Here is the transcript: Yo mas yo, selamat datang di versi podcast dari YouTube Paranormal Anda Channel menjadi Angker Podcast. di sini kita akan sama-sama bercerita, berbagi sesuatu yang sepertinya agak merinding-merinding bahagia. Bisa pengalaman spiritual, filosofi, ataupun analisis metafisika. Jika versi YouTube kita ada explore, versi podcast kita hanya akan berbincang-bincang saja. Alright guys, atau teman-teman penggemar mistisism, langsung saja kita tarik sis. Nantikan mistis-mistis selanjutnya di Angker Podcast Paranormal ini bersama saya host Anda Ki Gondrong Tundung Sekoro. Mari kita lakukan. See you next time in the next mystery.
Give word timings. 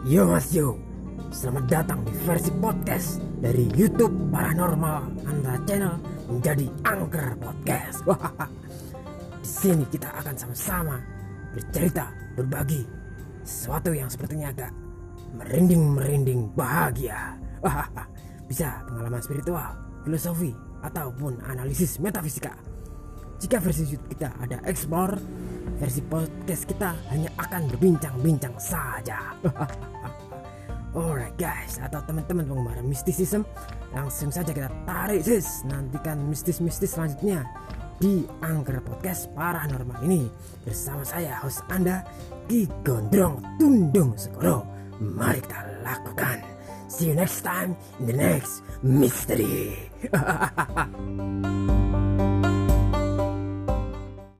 Yo 0.00 0.24
mas 0.24 0.48
yo, 0.56 0.80
selamat 1.28 1.68
datang 1.68 2.00
di 2.08 2.16
versi 2.24 2.48
podcast 2.56 3.20
dari 3.36 3.68
YouTube 3.76 4.32
Paranormal 4.32 5.28
Anda 5.28 5.60
Channel 5.68 6.00
menjadi 6.24 6.72
Angker 6.88 7.36
Podcast. 7.36 8.00
di 9.44 9.50
sini 9.60 9.84
kita 9.92 10.08
akan 10.24 10.32
sama-sama 10.40 10.96
bercerita, 11.52 12.16
berbagi 12.32 12.80
sesuatu 13.44 13.92
yang 13.92 14.08
sepertinya 14.08 14.48
agak 14.48 14.72
merinding-merinding 15.36 16.48
bahagia. 16.56 17.36
Bisa 18.48 18.80
pengalaman 18.88 19.20
spiritual, 19.20 19.68
filosofi, 20.00 20.56
ataupun 20.80 21.44
analisis 21.44 22.00
metafisika. 22.00 22.56
Jika 23.36 23.60
versi 23.60 23.84
YouTube 23.84 24.16
kita 24.16 24.32
ada 24.40 24.64
explore, 24.64 25.20
versi 25.80 26.04
podcast 26.04 26.68
kita 26.68 26.92
hanya 27.08 27.32
akan 27.40 27.72
berbincang-bincang 27.72 28.52
saja. 28.60 29.32
Alright 31.00 31.32
guys, 31.40 31.80
atau 31.80 32.04
teman-teman 32.04 32.44
penggemar 32.44 32.76
mistisism, 32.84 33.48
langsung 33.96 34.28
saja 34.28 34.52
kita 34.52 34.68
tarik 34.84 35.24
sis. 35.24 35.64
Nantikan 35.64 36.20
mistis-mistis 36.28 36.92
selanjutnya 36.92 37.48
di 37.96 38.28
Angker 38.44 38.84
Podcast 38.84 39.32
Paranormal 39.32 40.04
ini 40.04 40.28
bersama 40.66 41.00
saya 41.06 41.40
host 41.40 41.64
Anda 41.72 42.04
Ki 42.44 42.68
Gondrong 42.84 43.40
Tundung 43.56 44.18
Sekoro. 44.20 44.66
Mari 45.00 45.40
kita 45.40 45.60
lakukan. 45.80 46.44
See 46.90 47.08
you 47.08 47.16
next 47.16 47.40
time 47.40 47.78
in 48.02 48.10
the 48.10 48.16
next 48.18 48.66
mystery. 48.82 49.88